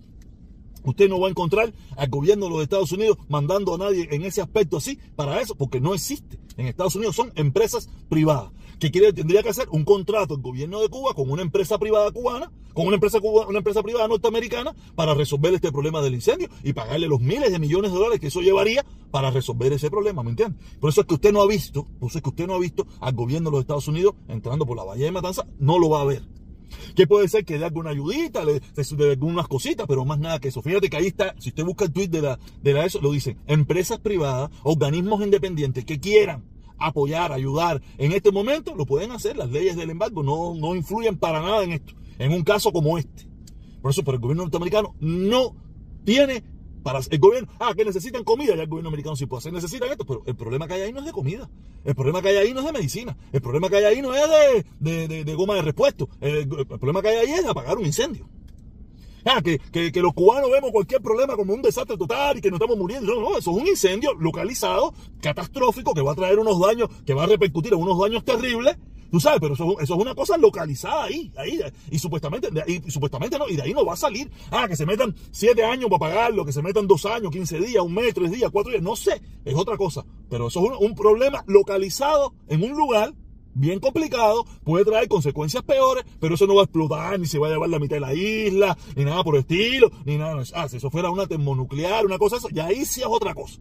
Usted 0.83 1.09
no 1.09 1.19
va 1.19 1.27
a 1.27 1.29
encontrar 1.29 1.73
al 1.97 2.09
gobierno 2.09 2.45
de 2.45 2.51
los 2.51 2.63
Estados 2.63 2.93
Unidos 2.93 3.17
mandando 3.27 3.75
a 3.75 3.77
nadie 3.77 4.07
en 4.11 4.23
ese 4.23 4.41
aspecto 4.41 4.77
así 4.77 4.97
para 5.17 5.41
eso, 5.41 5.55
porque 5.55 5.81
no 5.81 5.93
existe. 5.93 6.39
En 6.55 6.67
Estados 6.67 6.95
Unidos 6.95 7.17
son 7.17 7.33
empresas 7.35 7.89
privadas. 8.07 8.51
Que 8.79 8.89
tendría 8.89 9.43
que 9.43 9.49
hacer 9.49 9.67
un 9.71 9.83
contrato 9.83 10.35
el 10.35 10.41
gobierno 10.41 10.81
de 10.81 10.87
Cuba 10.87 11.13
con 11.13 11.29
una 11.29 11.41
empresa 11.41 11.77
privada 11.77 12.11
cubana, 12.11 12.49
con 12.73 12.87
una 12.87 12.95
empresa, 12.95 13.19
una 13.19 13.57
empresa 13.57 13.83
privada 13.83 14.07
norteamericana 14.07 14.73
para 14.95 15.13
resolver 15.13 15.53
este 15.53 15.71
problema 15.71 16.01
del 16.01 16.13
incendio 16.13 16.47
y 16.63 16.71
pagarle 16.71 17.07
los 17.07 17.19
miles 17.19 17.51
de 17.51 17.59
millones 17.59 17.91
de 17.91 17.97
dólares 17.97 18.21
que 18.21 18.27
eso 18.27 18.39
llevaría 18.39 18.85
para 19.11 19.31
resolver 19.31 19.73
ese 19.73 19.89
problema, 19.89 20.23
¿me 20.23 20.29
entiende? 20.29 20.57
Por 20.79 20.91
eso 20.91 21.01
es 21.01 21.07
que 21.07 21.15
usted 21.15 21.33
no 21.33 21.41
ha 21.41 21.47
visto, 21.47 21.85
por 21.99 22.09
eso 22.09 22.19
es 22.19 22.23
que 22.23 22.29
usted 22.29 22.47
no 22.47 22.55
ha 22.55 22.59
visto 22.59 22.87
al 23.01 23.13
gobierno 23.13 23.49
de 23.49 23.57
los 23.57 23.61
Estados 23.61 23.87
Unidos 23.89 24.15
entrando 24.29 24.65
por 24.65 24.77
la 24.77 24.85
Bahía 24.85 25.05
de 25.05 25.11
Matanza, 25.11 25.45
no 25.59 25.77
lo 25.77 25.89
va 25.89 26.01
a 26.01 26.05
ver. 26.05 26.23
Que 26.95 27.07
puede 27.07 27.27
ser 27.27 27.43
que 27.45 27.57
dé 27.57 27.65
alguna 27.65 27.89
ayudita, 27.89 28.45
le, 28.45 28.61
dé 28.61 29.11
algunas 29.11 29.47
cositas, 29.47 29.87
pero 29.87 30.05
más 30.05 30.19
nada 30.19 30.39
que 30.39 30.49
eso. 30.49 30.61
Fíjate 30.61 30.89
que 30.89 30.97
ahí 30.97 31.07
está, 31.07 31.35
si 31.39 31.49
usted 31.49 31.65
busca 31.65 31.85
el 31.85 31.91
tweet 31.91 32.07
de 32.07 32.21
la, 32.21 32.39
de 32.61 32.73
la 32.73 32.85
eso, 32.85 33.01
lo 33.01 33.11
dice, 33.11 33.35
empresas 33.47 33.99
privadas, 33.99 34.51
organismos 34.63 35.21
independientes 35.21 35.83
que 35.83 35.99
quieran 35.99 36.43
apoyar, 36.79 37.31
ayudar 37.31 37.81
en 37.97 38.11
este 38.11 38.31
momento, 38.31 38.75
lo 38.75 38.85
pueden 38.85 39.11
hacer. 39.11 39.37
Las 39.37 39.49
leyes 39.49 39.75
del 39.75 39.89
embargo 39.89 40.23
no, 40.23 40.55
no 40.55 40.75
influyen 40.75 41.17
para 41.17 41.41
nada 41.41 41.63
en 41.63 41.73
esto, 41.73 41.93
en 42.17 42.33
un 42.33 42.43
caso 42.43 42.71
como 42.71 42.97
este. 42.97 43.27
Por 43.81 43.91
eso, 43.91 44.03
pero 44.03 44.15
el 44.15 44.21
gobierno 44.21 44.43
norteamericano 44.43 44.95
no 44.99 45.55
tiene 46.03 46.43
para 46.83 46.99
el 47.09 47.19
gobierno, 47.19 47.49
ah, 47.59 47.73
que 47.75 47.85
necesitan 47.85 48.23
comida, 48.23 48.55
ya 48.55 48.63
el 48.63 48.69
gobierno 48.69 48.89
americano 48.89 49.15
sí 49.15 49.25
puede 49.25 49.39
hacer, 49.39 49.53
necesitan 49.53 49.91
esto, 49.91 50.05
pero 50.05 50.23
el 50.25 50.35
problema 50.35 50.67
que 50.67 50.73
hay 50.73 50.81
ahí 50.81 50.93
no 50.93 50.99
es 50.99 51.05
de 51.05 51.11
comida, 51.11 51.49
el 51.83 51.95
problema 51.95 52.21
que 52.21 52.29
hay 52.29 52.37
ahí 52.37 52.53
no 52.53 52.61
es 52.61 52.65
de 52.65 52.71
medicina, 52.71 53.17
el 53.31 53.41
problema 53.41 53.69
que 53.69 53.77
hay 53.77 53.83
ahí 53.83 54.01
no 54.01 54.13
es 54.13 54.65
de, 54.79 55.33
goma 55.35 55.55
de 55.55 55.61
repuesto, 55.61 56.09
el, 56.21 56.47
problema 56.47 57.01
que 57.01 57.09
hay 57.09 57.17
ahí 57.17 57.31
es 57.33 57.43
de 57.43 57.49
apagar 57.49 57.77
un 57.77 57.85
incendio. 57.85 58.27
Ah, 59.25 59.41
que, 59.41 59.59
que, 59.91 60.01
los 60.01 60.13
cubanos 60.13 60.49
vemos 60.51 60.71
cualquier 60.71 61.01
problema 61.01 61.35
como 61.35 61.53
un 61.53 61.61
desastre 61.61 61.97
total 61.97 62.37
y 62.37 62.41
que 62.41 62.49
nos 62.49 62.59
estamos 62.59 62.77
muriendo. 62.77 63.13
No, 63.15 63.21
no, 63.21 63.37
eso 63.37 63.51
es 63.51 63.57
un 63.57 63.67
incendio 63.67 64.13
localizado, 64.13 64.93
catastrófico, 65.21 65.93
que 65.93 66.01
va 66.01 66.13
a 66.13 66.15
traer 66.15 66.39
unos 66.39 66.59
daños, 66.59 66.89
que 67.05 67.13
va 67.13 67.23
a 67.23 67.27
repercutir 67.27 67.73
en 67.73 67.79
unos 67.79 67.99
daños 67.99 68.23
terribles 68.23 68.77
Tú 69.11 69.19
sabes, 69.19 69.39
pero 69.39 69.53
eso, 69.55 69.79
es 69.79 69.89
una 69.89 70.13
cosa 70.13 70.37
localizada 70.37 71.05
ahí, 71.05 71.31
ahí, 71.35 71.59
y 71.89 71.97
supuestamente, 71.97 72.49
y, 72.67 72.91
supuestamente 72.91 73.39
no, 73.39 73.49
y 73.49 73.55
de 73.55 73.63
ahí 73.63 73.73
no 73.73 73.85
va 73.85 73.93
a 73.93 73.97
salir. 73.97 74.29
Ah, 74.51 74.67
que 74.67 74.75
se 74.75 74.85
metan 74.85 75.15
siete 75.31 75.63
años 75.63 75.89
para 75.89 76.11
pagarlo, 76.11 76.45
que 76.45 76.53
se 76.53 76.61
metan 76.61 76.87
dos 76.87 77.05
años, 77.05 77.31
quince 77.31 77.59
días, 77.59 77.83
un 77.83 77.93
mes, 77.93 78.13
tres 78.13 78.31
días, 78.31 78.51
cuatro 78.51 78.71
días, 78.71 78.83
no 78.83 78.95
sé, 78.95 79.21
es 79.45 79.55
otra 79.55 79.77
cosa. 79.77 80.05
Pero 80.29 80.47
eso 80.47 80.63
es 80.63 80.79
un, 80.79 80.99
problema 80.99 81.43
localizado 81.47 82.33
en 82.49 82.61
un 82.61 82.71
lugar 82.71 83.13
bien 83.59 83.79
complicado, 83.79 84.45
puede 84.63 84.85
traer 84.85 85.07
consecuencias 85.07 85.63
peores, 85.63 86.05
pero 86.19 86.35
eso 86.35 86.47
no 86.47 86.55
va 86.55 86.61
a 86.61 86.65
explotar, 86.65 87.19
ni 87.19 87.25
se 87.25 87.39
va 87.39 87.47
a 87.47 87.51
llevar 87.51 87.69
la 87.69 87.79
mitad 87.79 87.97
de 87.97 88.01
la 88.01 88.13
isla, 88.13 88.77
ni 88.95 89.05
nada 89.05 89.23
por 89.23 89.35
el 89.35 89.41
estilo, 89.41 89.91
ni 90.05 90.17
nada. 90.17 90.41
Ah, 90.53 90.67
si 90.69 90.77
eso 90.77 90.89
fuera 90.89 91.11
una 91.11 91.27
termonuclear, 91.27 92.05
una 92.05 92.17
cosa 92.17 92.37
así, 92.37 92.47
y 92.51 92.59
ahí 92.59 92.85
sí 92.85 93.01
es 93.01 93.07
otra 93.07 93.33
cosa 93.33 93.59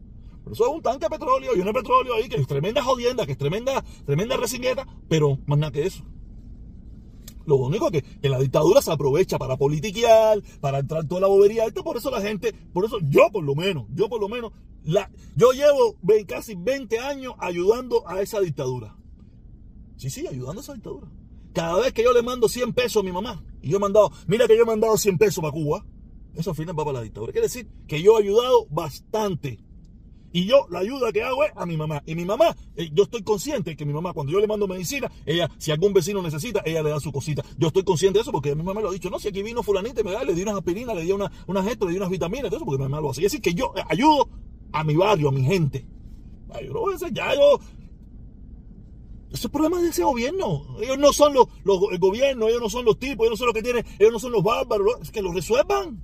eso 0.52 0.64
es 0.66 0.70
un 0.74 0.82
tanque 0.82 1.06
de 1.06 1.10
petróleo 1.10 1.56
y 1.56 1.60
un 1.60 1.72
petróleo 1.72 2.14
ahí 2.14 2.28
que 2.28 2.36
es 2.36 2.46
tremenda 2.46 2.82
jodienda, 2.82 3.26
que 3.26 3.32
es 3.32 3.38
tremenda, 3.38 3.84
tremenda 4.04 4.36
pero 5.08 5.38
más 5.46 5.58
nada 5.58 5.72
que 5.72 5.86
eso. 5.86 6.04
Lo 7.46 7.56
único 7.56 7.90
es 7.90 8.02
que, 8.02 8.28
la 8.28 8.38
dictadura 8.38 8.82
se 8.82 8.92
aprovecha 8.92 9.38
para 9.38 9.56
politiquear, 9.56 10.42
para 10.60 10.80
entrar 10.80 11.06
toda 11.06 11.22
la 11.22 11.28
bobería. 11.28 11.64
Esto 11.64 11.82
por 11.82 11.96
eso 11.96 12.10
la 12.10 12.20
gente, 12.20 12.52
por 12.74 12.84
eso 12.84 12.98
yo 13.02 13.30
por 13.32 13.42
lo 13.42 13.54
menos, 13.54 13.86
yo 13.94 14.08
por 14.08 14.20
lo 14.20 14.28
menos, 14.28 14.52
la, 14.84 15.10
yo 15.34 15.52
llevo 15.52 15.96
casi 16.26 16.54
20 16.56 16.98
años 16.98 17.34
ayudando 17.38 18.06
a 18.06 18.20
esa 18.20 18.40
dictadura. 18.40 18.97
Sí, 19.98 20.08
sí, 20.08 20.26
ayudando 20.26 20.60
a 20.60 20.62
esa 20.62 20.72
dictadura. 20.72 21.08
Cada 21.52 21.80
vez 21.80 21.92
que 21.92 22.02
yo 22.02 22.12
le 22.12 22.22
mando 22.22 22.48
100 22.48 22.72
pesos 22.72 23.02
a 23.02 23.04
mi 23.04 23.12
mamá, 23.12 23.44
y 23.60 23.68
yo 23.68 23.76
he 23.76 23.80
mandado, 23.80 24.10
mira 24.26 24.46
que 24.46 24.56
yo 24.56 24.62
he 24.62 24.66
mandado 24.66 24.96
100 24.96 25.18
pesos 25.18 25.42
para 25.42 25.52
Cuba, 25.52 25.84
eso 26.34 26.50
al 26.50 26.56
final 26.56 26.78
va 26.78 26.84
para 26.84 26.98
la 26.98 27.02
dictadura. 27.02 27.32
Quiere 27.32 27.48
decir 27.48 27.68
que 27.86 28.00
yo 28.00 28.16
he 28.16 28.22
ayudado 28.22 28.66
bastante 28.70 29.58
y 30.32 30.44
yo 30.44 30.66
la 30.70 30.80
ayuda 30.80 31.10
que 31.10 31.22
hago 31.22 31.42
es 31.44 31.50
a 31.56 31.66
mi 31.66 31.76
mamá. 31.76 32.02
Y 32.06 32.14
mi 32.14 32.24
mamá, 32.24 32.54
eh, 32.76 32.90
yo 32.92 33.04
estoy 33.04 33.22
consciente 33.22 33.74
que 33.76 33.84
mi 33.84 33.92
mamá, 33.92 34.12
cuando 34.12 34.32
yo 34.32 34.40
le 34.40 34.46
mando 34.46 34.68
medicina, 34.68 35.10
ella, 35.24 35.50
si 35.58 35.70
algún 35.70 35.92
vecino 35.92 36.22
necesita, 36.22 36.62
ella 36.64 36.82
le 36.82 36.90
da 36.90 37.00
su 37.00 37.10
cosita. 37.10 37.42
Yo 37.56 37.68
estoy 37.68 37.82
consciente 37.82 38.18
de 38.18 38.22
eso 38.22 38.32
porque 38.32 38.54
mi 38.54 38.62
mamá 38.62 38.74
me 38.74 38.82
lo 38.82 38.90
ha 38.90 38.92
dicho. 38.92 39.10
No, 39.10 39.18
si 39.18 39.28
aquí 39.28 39.42
vino 39.42 39.62
fulanita, 39.62 40.02
me 40.02 40.12
da, 40.12 40.22
le 40.22 40.34
di 40.34 40.42
unas 40.42 40.56
aspirinas, 40.56 40.94
le 40.94 41.02
di 41.02 41.12
una, 41.12 41.30
unas 41.46 41.66
esto, 41.66 41.86
le 41.86 41.92
di 41.92 41.96
unas 41.96 42.10
vitaminas, 42.10 42.50
todo 42.50 42.56
eso 42.56 42.66
porque 42.66 42.78
mi 42.78 42.88
mamá 42.88 43.00
lo 43.00 43.10
hace. 43.10 43.22
Y 43.22 43.24
es 43.24 43.32
decir, 43.32 43.42
que 43.42 43.54
yo 43.54 43.72
ayudo 43.88 44.28
a 44.72 44.84
mi 44.84 44.96
barrio, 44.96 45.28
a 45.28 45.32
mi 45.32 45.42
gente. 45.42 45.86
Ay, 46.50 46.66
yo 46.66 47.08
ya 47.12 47.34
yo, 47.34 47.60
ese 49.32 49.46
es 49.46 49.52
problema 49.52 49.80
de 49.80 49.88
ese 49.88 50.04
gobierno. 50.04 50.64
Ellos 50.80 50.98
no 50.98 51.12
son 51.12 51.34
los, 51.34 51.46
los, 51.64 51.80
el 51.92 51.98
gobierno, 51.98 52.48
ellos 52.48 52.62
no 52.62 52.70
son 52.70 52.84
los 52.84 52.98
tipos, 52.98 53.26
ellos 53.26 53.32
no 53.32 53.36
son 53.36 53.46
los 53.46 53.54
que 53.54 53.62
tienen, 53.62 53.84
ellos 53.98 54.12
no 54.12 54.18
son 54.18 54.32
los 54.32 54.42
bárbaros. 54.42 55.10
Que 55.10 55.22
lo 55.22 55.32
resuelvan. 55.32 56.02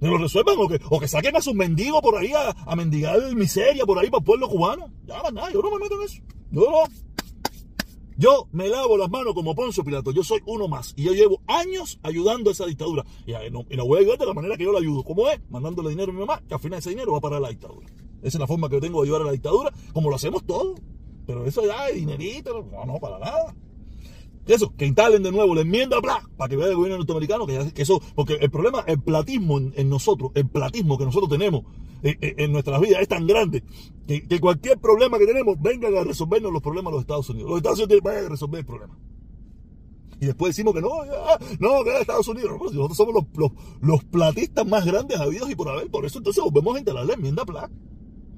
Que 0.00 0.06
lo 0.06 0.18
resuelvan 0.18 0.56
o 0.58 0.68
que, 0.68 0.78
o 0.90 1.00
que 1.00 1.08
saquen 1.08 1.36
a 1.36 1.40
sus 1.40 1.54
mendigos 1.54 2.02
por 2.02 2.16
ahí 2.16 2.32
a, 2.32 2.50
a 2.50 2.76
mendigar 2.76 3.18
miseria 3.34 3.86
por 3.86 3.98
ahí 3.98 4.10
para 4.10 4.18
el 4.18 4.24
pueblo 4.24 4.48
cubano. 4.48 4.92
Ya, 5.06 5.22
nada, 5.32 5.50
yo 5.50 5.62
no 5.62 5.70
me 5.70 5.78
meto 5.78 5.96
en 5.96 6.02
eso. 6.02 6.22
Yo 6.50 6.70
no. 6.70 7.06
Yo 8.18 8.48
me 8.52 8.68
lavo 8.68 8.96
las 8.96 9.10
manos 9.10 9.34
como 9.34 9.54
Poncio 9.54 9.84
Pilato. 9.84 10.10
Yo 10.10 10.22
soy 10.24 10.40
uno 10.46 10.68
más. 10.68 10.94
Y 10.96 11.04
yo 11.04 11.12
llevo 11.12 11.42
años 11.46 11.98
ayudando 12.02 12.48
a 12.50 12.52
esa 12.52 12.64
dictadura. 12.64 13.04
Y, 13.26 13.32
la 13.32 13.82
voy 13.82 13.98
a 13.98 14.00
ayudar 14.00 14.18
de 14.18 14.26
la 14.26 14.32
manera 14.32 14.56
que 14.56 14.64
yo 14.64 14.72
la 14.72 14.78
ayudo. 14.78 15.02
¿Cómo 15.02 15.28
es? 15.28 15.38
Mandándole 15.50 15.90
dinero 15.90 16.10
a 16.10 16.14
mi 16.14 16.20
mamá, 16.20 16.42
que 16.48 16.54
al 16.54 16.60
final 16.60 16.78
ese 16.78 16.90
dinero 16.90 17.12
va 17.12 17.20
para 17.20 17.40
la 17.40 17.50
dictadura. 17.50 17.86
Esa 18.22 18.38
es 18.38 18.40
la 18.40 18.46
forma 18.46 18.68
que 18.68 18.76
yo 18.76 18.80
tengo 18.80 19.02
de 19.02 19.08
ayudar 19.08 19.22
a 19.22 19.26
la 19.26 19.32
dictadura, 19.32 19.70
como 19.92 20.08
lo 20.08 20.16
hacemos 20.16 20.46
todos. 20.46 20.80
Pero 21.26 21.44
eso 21.44 21.64
ya, 21.66 21.88
dinerito, 21.88 22.66
no, 22.70 22.84
no, 22.84 22.98
para 22.98 23.18
nada. 23.18 23.54
Eso, 24.46 24.72
que 24.76 24.86
instalen 24.86 25.24
de 25.24 25.32
nuevo 25.32 25.54
la 25.54 25.62
enmienda 25.62 25.98
bla, 26.00 26.22
para 26.36 26.48
que 26.48 26.56
vea 26.56 26.68
el 26.68 26.76
gobierno 26.76 26.98
norteamericano 26.98 27.46
que, 27.46 27.82
eso, 27.82 28.00
porque 28.14 28.34
el 28.34 28.48
problema, 28.48 28.84
el 28.86 29.00
platismo 29.00 29.58
en, 29.58 29.88
nosotros, 29.88 30.30
el 30.34 30.48
platismo 30.48 30.96
que 30.96 31.04
nosotros 31.04 31.28
tenemos 31.28 31.64
en, 32.02 32.16
en, 32.20 32.52
nuestras 32.52 32.80
vidas 32.80 33.02
es 33.02 33.08
tan 33.08 33.26
grande 33.26 33.64
que, 34.06 34.40
cualquier 34.40 34.78
problema 34.78 35.18
que 35.18 35.26
tenemos 35.26 35.60
vengan 35.60 35.96
a 35.96 36.04
resolvernos 36.04 36.52
los 36.52 36.62
problemas 36.62 36.92
de 36.92 36.94
los 36.94 37.00
Estados 37.00 37.28
Unidos. 37.28 37.50
Los 37.50 37.56
Estados 37.56 37.80
Unidos 37.80 38.02
vayan 38.04 38.26
a 38.26 38.28
resolver 38.28 38.60
el 38.60 38.66
problema. 38.66 38.96
Y 40.20 40.26
después 40.26 40.50
decimos 40.54 40.74
que 40.74 40.80
no, 40.80 40.90
no, 41.58 41.84
que 41.84 41.94
es 41.94 42.00
Estados 42.02 42.28
Unidos. 42.28 42.52
nosotros 42.52 42.96
somos 42.96 43.14
los, 43.14 43.24
los, 43.34 43.50
los, 43.80 44.04
platistas 44.04 44.64
más 44.64 44.86
grandes 44.86 45.18
habidos 45.18 45.50
y 45.50 45.56
por 45.56 45.68
haber. 45.68 45.90
Por 45.90 46.06
eso 46.06 46.18
entonces 46.18 46.42
volvemos 46.42 46.76
a 46.76 46.78
instalar 46.78 47.04
la 47.04 47.14
enmienda 47.14 47.44
PLA. 47.44 47.68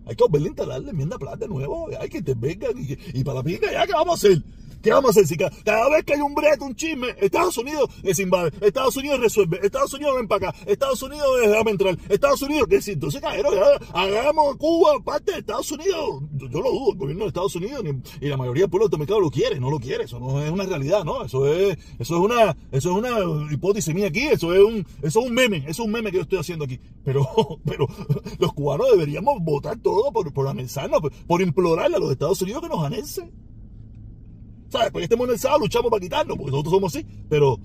Hay 0.08 0.16
que 0.16 0.24
volver 0.24 0.42
a 0.42 0.46
instalar 0.46 0.82
la 0.82 0.90
enmienda 0.90 1.18
PLA 1.18 1.36
de 1.36 1.48
nuevo. 1.48 1.88
Hay 2.00 2.08
que 2.08 2.18
intervengan 2.18 2.72
y, 2.76 2.98
y 3.12 3.24
para 3.24 3.38
la 3.38 3.42
pica, 3.44 3.70
ya, 3.70 3.86
¿qué 3.86 3.92
vamos 3.92 4.24
a 4.24 4.26
hacer? 4.26 4.42
¿Qué 4.82 4.90
vamos 4.90 5.08
a 5.08 5.20
hacer? 5.20 5.26
Si 5.26 5.36
cada, 5.36 5.88
vez 5.90 6.04
que 6.04 6.14
hay 6.14 6.20
un 6.20 6.34
brete, 6.34 6.64
un 6.64 6.74
chisme, 6.74 7.08
Estados 7.20 7.58
Unidos 7.58 7.90
es 8.02 8.18
invade, 8.18 8.52
Estados 8.60 8.96
Unidos 8.96 9.20
resuelve, 9.20 9.58
Estados 9.62 9.92
Unidos 9.94 10.16
ven 10.16 10.28
para 10.28 10.50
acá, 10.50 10.58
Estados 10.66 11.02
Unidos 11.02 11.26
déjame 11.42 11.70
entrar, 11.72 11.98
Estados 12.08 12.42
Unidos, 12.42 12.68
¿qué 12.68 12.76
es? 12.76 12.88
Entonces, 12.88 13.20
cabrón, 13.20 13.54
hagamos 13.92 14.56
Cuba 14.56 15.00
parte 15.04 15.32
de 15.32 15.38
Estados 15.38 15.70
Unidos. 15.72 16.22
Yo, 16.32 16.48
lo 16.48 16.70
dudo, 16.70 16.92
el 16.92 16.98
gobierno 16.98 17.24
de 17.24 17.28
Estados 17.28 17.56
Unidos 17.56 17.84
y 18.20 18.28
la 18.28 18.36
mayoría 18.36 18.62
del 18.64 18.70
pueblo 18.70 18.84
norteamericano 18.84 19.20
lo 19.20 19.30
quiere, 19.30 19.60
no 19.60 19.70
lo 19.70 19.80
quiere, 19.80 20.04
eso 20.04 20.18
no 20.20 20.40
es 20.42 20.50
una 20.50 20.64
realidad, 20.64 21.04
¿no? 21.04 21.24
Eso 21.24 21.46
es, 21.46 21.76
eso 21.98 22.16
es 22.16 22.20
una, 22.20 22.56
eso 22.70 22.90
es 22.90 22.96
una 22.96 23.52
hipótesis 23.52 23.94
mía 23.94 24.06
aquí, 24.06 24.26
eso 24.26 24.54
es 24.54 24.60
un, 24.60 24.86
eso 25.02 25.20
es 25.20 25.26
un 25.26 25.34
meme, 25.34 25.58
eso 25.58 25.70
es 25.70 25.78
un 25.80 25.90
meme 25.90 26.10
que 26.10 26.18
yo 26.18 26.22
estoy 26.22 26.38
haciendo 26.38 26.64
aquí. 26.64 26.80
Pero, 27.04 27.26
pero 27.64 27.86
los 28.38 28.52
cubanos 28.52 28.86
deberíamos 28.90 29.42
votar 29.42 29.78
todo 29.78 30.12
por, 30.12 30.32
por 30.32 30.46
anexarnos, 30.48 31.00
por, 31.00 31.12
por 31.12 31.42
implorarle 31.42 31.96
a 31.96 32.00
los 32.00 32.12
Estados 32.12 32.40
Unidos 32.42 32.62
que 32.62 32.68
nos 32.68 32.84
anexen. 32.84 33.48
¿Sabes? 34.68 34.90
Porque 34.90 35.04
estemos 35.04 35.26
en 35.26 35.34
el 35.34 35.38
sábado, 35.38 35.60
luchamos 35.60 35.90
para 35.90 36.00
quitarnos, 36.00 36.36
porque 36.36 36.50
nosotros 36.50 36.74
somos 36.74 36.94
así, 36.94 37.06
pero 37.28 37.58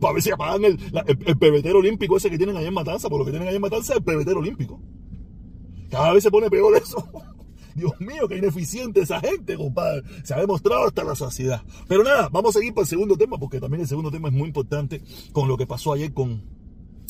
para 0.00 0.14
ver 0.14 0.22
si 0.22 0.30
apagan 0.30 0.64
el, 0.64 0.78
el, 1.06 1.38
pebetero 1.38 1.78
olímpico 1.78 2.16
ese 2.16 2.30
que 2.30 2.38
tienen 2.38 2.56
ahí 2.56 2.66
en 2.66 2.74
Matanza, 2.74 3.08
por 3.08 3.18
lo 3.18 3.24
que 3.24 3.30
tienen 3.30 3.48
ahí 3.48 3.56
en 3.56 3.60
Matanza 3.60 3.92
es 3.92 3.98
el 3.98 4.04
pebetero 4.04 4.38
olímpico. 4.38 4.80
Cada 5.90 6.12
vez 6.12 6.22
se 6.22 6.30
pone 6.30 6.50
peor 6.50 6.76
eso. 6.76 7.06
Dios 7.74 7.92
mío, 8.00 8.28
qué 8.28 8.38
ineficiente 8.38 9.00
esa 9.00 9.20
gente, 9.20 9.56
compadre. 9.56 10.02
Se 10.22 10.34
ha 10.34 10.38
demostrado 10.38 10.86
hasta 10.86 11.02
la 11.02 11.16
saciedad. 11.16 11.62
Pero 11.88 12.04
nada, 12.04 12.28
vamos 12.30 12.54
a 12.54 12.58
seguir 12.58 12.72
para 12.72 12.82
el 12.82 12.88
segundo 12.88 13.16
tema, 13.16 13.38
porque 13.38 13.60
también 13.60 13.80
el 13.82 13.88
segundo 13.88 14.10
tema 14.10 14.28
es 14.28 14.34
muy 14.34 14.46
importante 14.46 15.02
con 15.32 15.48
lo 15.48 15.56
que 15.56 15.66
pasó 15.66 15.92
ayer 15.92 16.12
con, 16.12 16.42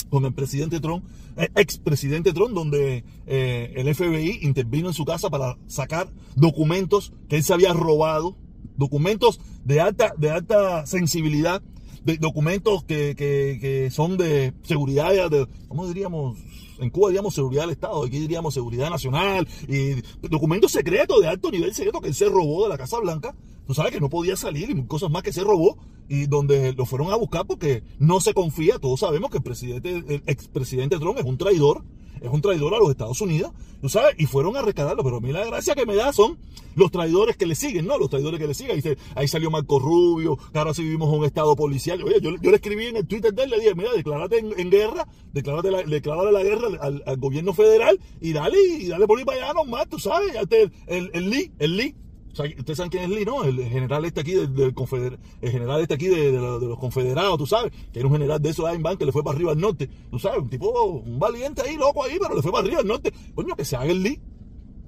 con 0.09 0.25
el 0.25 0.33
presidente 0.33 0.81
Trump, 0.81 1.05
eh, 1.37 1.49
expresidente 1.55 2.33
Trump, 2.33 2.55
donde 2.55 3.05
eh, 3.27 3.73
el 3.77 3.95
FBI 3.95 4.39
intervino 4.43 4.89
en 4.89 4.95
su 4.95 5.05
casa 5.05 5.29
para 5.29 5.59
sacar 5.67 6.09
documentos 6.35 7.13
que 7.29 7.37
él 7.37 7.43
se 7.43 7.53
había 7.53 7.75
robado 7.75 8.37
documentos 8.77 9.41
de 9.65 9.81
alta, 9.81 10.15
de 10.17 10.31
alta 10.31 10.87
sensibilidad, 10.87 11.63
de 12.05 12.19
documentos 12.19 12.85
que, 12.85 13.15
que, 13.17 13.59
que 13.61 13.91
son 13.91 14.17
de 14.17 14.53
seguridad, 14.63 15.31
de, 15.31 15.47
¿cómo 15.69 15.87
diríamos? 15.87 16.39
En 16.81 16.91
Cuba 16.91 17.09
diríamos 17.09 17.35
seguridad 17.35 17.63
del 17.63 17.71
Estado, 17.71 18.05
aquí 18.05 18.19
diríamos 18.19 18.53
seguridad 18.53 18.91
nacional, 18.91 19.47
y 19.69 20.03
documentos 20.29 20.73
secretos 20.73 21.21
de 21.21 21.29
alto 21.29 21.51
nivel 21.51 21.73
secreto 21.73 22.01
que 22.01 22.09
él 22.09 22.15
se 22.15 22.29
robó 22.29 22.65
de 22.65 22.69
la 22.69 22.79
Casa 22.79 22.99
Blanca. 22.99 23.35
Tú 23.67 23.73
sabes 23.75 23.93
que 23.93 24.01
no 24.01 24.11
podía 24.11 24.37
salir 24.37 24.69
y 24.69 24.87
cosas 24.87 25.11
más 25.11 25.23
que 25.23 25.33
se 25.33 25.43
robó 25.43 25.79
y 26.09 26.27
donde 26.27 26.75
lo 26.75 26.85
fueron 26.85 27.11
a 27.11 27.17
buscar 27.17 27.47
porque 27.47 27.83
no 27.99 28.21
se 28.21 28.35
confía. 28.35 28.79
Todos 28.79 29.01
sabemos 29.01 29.31
que 29.31 29.39
el 29.39 29.43
presidente, 29.43 29.91
el 29.91 30.23
expresidente 30.27 30.99
Trump 30.99 31.19
es 31.19 31.25
un 31.25 31.39
traidor 31.39 31.85
es 32.25 32.33
un 32.33 32.41
traidor 32.41 32.75
a 32.75 32.79
los 32.79 32.91
Estados 32.91 33.21
Unidos, 33.21 33.53
¿tú 33.83 33.89
sabes? 33.89 34.15
Y 34.19 34.25
fueron 34.25 34.57
a 34.57 34.63
rescatarlo, 34.63 35.05
pero 35.05 35.19
a 35.19 35.21
mí 35.21 35.31
la 35.31 35.45
gracia 35.45 35.75
que 35.75 35.85
me 35.85 35.95
da 35.95 36.13
son 36.13 36.39
los 36.75 36.91
traidores 36.91 37.37
que 37.37 37.45
le 37.45 37.55
siguen, 37.55 37.87
¿no? 37.87 37.99
Los 37.99 38.09
traidores 38.09 38.41
que 38.41 38.47
le 38.47 38.55
siguen. 38.55 38.77
Ahí, 38.77 38.97
ahí 39.15 39.29
salió 39.29 39.51
Marco 39.51 39.79
Rubio, 39.79 40.39
ahora 40.55 40.73
sí 40.73 40.83
vivimos 40.83 41.15
un 41.15 41.25
estado 41.25 41.55
policial. 41.55 42.03
Oye, 42.03 42.21
yo, 42.23 42.31
le 42.31 42.57
escribí 42.57 42.87
en 42.87 42.97
el 42.97 43.07
Twitter 43.07 43.35
de 43.35 43.45
él, 43.45 43.51
le 43.51 43.61
dije, 43.61 43.75
mira, 43.75 43.93
declárate 43.93 44.39
en, 44.39 44.71
guerra, 44.71 45.07
declárate 45.33 45.71
la, 45.71 45.83
declárate 45.83 46.33
la 46.33 46.43
guerra 46.43 46.69
al, 46.81 47.17
gobierno 47.19 47.53
federal 47.53 48.01
y 48.21 48.33
dale, 48.33 48.59
y 48.59 48.89
dale 48.89 49.07
por 49.07 49.19
ahí 49.19 49.25
para 49.27 49.45
allá 49.45 49.53
nomás, 49.53 49.87
tú 49.89 49.99
sabes, 49.99 50.35
el, 50.51 50.73
el, 50.87 51.11
el 51.13 51.31
Lee, 51.31 51.53
el 51.59 51.77
Lee 51.77 51.95
ustedes 52.43 52.77
saben 52.77 52.91
quién 52.91 53.05
es 53.05 53.11
Lee, 53.11 53.25
¿no? 53.25 53.45
El 53.45 53.65
general 53.65 54.05
este 54.05 54.21
aquí 54.21 54.33
del, 54.33 54.55
del 54.55 54.75
el 55.41 55.51
general 55.51 55.81
este 55.81 55.95
aquí 55.95 56.09
de, 56.09 56.33
los 56.33 56.79
confederados, 56.79 57.39
tú 57.39 57.47
sabes, 57.47 57.73
que 57.93 57.99
era 57.99 58.09
un 58.09 58.15
general 58.15 58.41
de 58.41 58.51
esos 58.51 58.65
Bank 58.81 58.99
que 58.99 59.07
le 59.07 59.13
fue 59.13 59.23
para 59.23 59.37
arriba 59.37 59.53
al 59.53 59.61
norte, 59.61 59.89
tú 60.11 60.19
sabes, 60.19 60.41
un 60.41 60.51
tipo, 60.51 60.71
un 60.83 61.19
valiente 61.19 61.63
ahí, 61.63 61.77
loco 61.77 62.05
ahí, 62.05 62.17
pero 62.21 62.35
le 62.35 62.43
fue 62.43 62.51
para 62.51 62.65
arriba 62.65 62.81
al 62.81 62.87
norte. 62.87 63.13
Coño, 63.35 63.55
que 63.55 63.65
se 63.65 63.77
haga 63.77 63.91
el 63.91 64.03
Lee. 64.03 64.21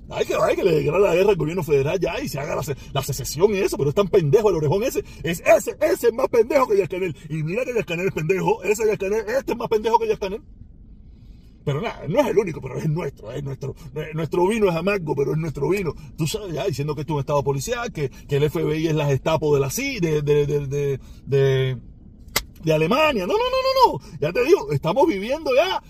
Hay 0.08 0.24
que, 0.24 0.34
hay 0.34 0.54
que 0.54 0.62
le 0.62 0.72
declarar 0.72 1.00
la 1.00 1.14
guerra 1.14 1.30
al 1.30 1.36
gobierno 1.36 1.64
federal 1.64 1.98
ya 1.98 2.20
y 2.20 2.28
se 2.28 2.38
haga 2.38 2.60
la, 2.92 3.02
secesión 3.02 3.52
y 3.52 3.58
eso, 3.58 3.76
pero 3.76 3.90
es 3.90 3.94
tan 3.94 4.06
pendejo 4.08 4.50
el 4.50 4.56
orejón 4.56 4.84
ese. 4.84 5.04
Es 5.24 5.40
ese, 5.40 5.76
ese 5.80 6.08
es 6.08 6.12
más 6.12 6.28
pendejo 6.28 6.68
que 6.68 6.78
Yascanel. 6.78 7.16
Y 7.28 7.42
mira 7.42 7.64
que 7.64 7.74
Yascanel 7.74 8.08
es 8.08 8.14
pendejo, 8.14 8.62
ese 8.62 8.86
Yascanel, 8.86 9.24
este 9.26 9.52
es 9.52 9.58
más 9.58 9.68
pendejo 9.68 9.98
que 9.98 10.08
Yascanel. 10.08 10.42
Pero 11.66 11.80
nada, 11.80 12.04
no 12.08 12.20
es 12.20 12.28
el 12.28 12.38
único, 12.38 12.60
pero 12.60 12.78
es 12.78 12.88
nuestro, 12.88 13.32
es 13.32 13.42
nuestro. 13.42 13.74
Nuestro 14.14 14.46
vino 14.46 14.68
es 14.70 14.76
amargo, 14.76 15.16
pero 15.16 15.32
es 15.32 15.36
nuestro 15.36 15.68
vino. 15.68 15.94
Tú 16.16 16.24
sabes, 16.28 16.54
ya 16.54 16.64
diciendo 16.64 16.94
que 16.94 17.00
esto 17.00 17.14
es 17.14 17.16
un 17.16 17.20
estado 17.20 17.42
policial, 17.42 17.90
que, 17.90 18.08
que 18.08 18.36
el 18.36 18.48
FBI 18.48 18.86
es 18.86 18.94
la 18.94 19.06
Gestapo 19.06 19.52
de 19.52 19.60
la 19.60 19.68
CI, 19.68 19.98
de, 19.98 20.22
de, 20.22 20.46
de, 20.46 21.00
de 21.26 21.76
de 22.66 22.72
Alemania. 22.72 23.26
No, 23.28 23.34
no, 23.34 23.38
no, 23.38 23.92
no, 23.92 23.92
no. 23.92 24.18
Ya 24.20 24.32
te 24.32 24.44
digo, 24.44 24.72
estamos 24.72 25.06
viviendo 25.06 25.52
ya. 25.54 25.80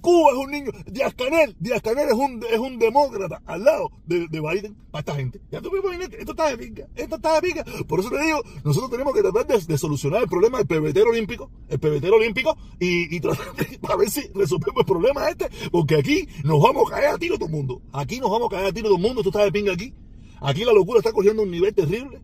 Cuba 0.00 0.32
es 0.32 0.38
un 0.38 0.50
niño. 0.50 0.70
Díaz 0.86 1.12
Canel, 1.14 1.54
Díaz 1.60 1.82
Canel 1.82 2.08
es 2.08 2.14
un, 2.14 2.42
es 2.50 2.58
un 2.58 2.78
demócrata 2.78 3.42
al 3.44 3.62
lado 3.62 3.90
de, 4.06 4.28
de 4.28 4.40
Biden 4.40 4.74
para 4.90 5.00
esta 5.00 5.14
gente. 5.14 5.42
Ya 5.50 5.60
tú 5.60 5.70
me 5.70 5.80
imaginas 5.80 6.08
esto 6.18 6.32
está 6.32 6.48
de 6.48 6.56
pica. 6.56 6.88
Esto 6.96 7.16
está 7.16 7.34
de 7.34 7.42
pica. 7.42 7.64
Por 7.86 8.00
eso 8.00 8.08
te 8.08 8.18
digo, 8.18 8.40
nosotros 8.64 8.90
tenemos 8.90 9.12
que 9.12 9.20
tratar 9.20 9.46
de, 9.46 9.78
solucionar 9.78 10.22
el 10.22 10.28
problema 10.28 10.56
del 10.56 10.66
pebetero 10.66 11.10
olímpico, 11.10 11.50
el 11.68 11.78
pebetero 11.78 12.16
olímpico, 12.16 12.56
y, 12.80 13.14
y 13.14 13.20
tratar 13.20 13.54
de, 13.54 13.78
a 13.86 13.96
ver 13.96 14.08
si 14.08 14.22
resolvemos 14.34 14.78
el 14.78 14.86
problema 14.86 15.28
este, 15.28 15.50
porque 15.70 15.96
aquí 15.96 16.26
nos 16.44 16.62
vamos 16.62 16.90
a 16.90 16.94
caer 16.94 17.08
a 17.08 17.18
tiro 17.18 17.34
todo 17.36 17.46
el 17.46 17.52
mundo. 17.52 17.82
Aquí 17.92 18.20
nos 18.20 18.30
vamos 18.30 18.48
a 18.50 18.56
caer 18.56 18.68
a 18.68 18.72
tiro 18.72 18.88
todo 18.88 18.96
el 18.96 19.02
mundo. 19.02 19.20
Esto 19.20 19.28
está 19.28 19.44
de 19.44 19.52
pinga 19.52 19.74
aquí. 19.74 19.92
Aquí 20.40 20.64
la 20.64 20.72
locura 20.72 20.98
está 20.98 21.12
cogiendo 21.12 21.42
un 21.42 21.50
nivel 21.50 21.74
terrible. 21.74 22.22